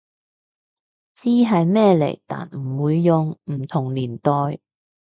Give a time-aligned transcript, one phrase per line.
[1.13, 4.57] 知係咩嚟但唔會用，唔同年代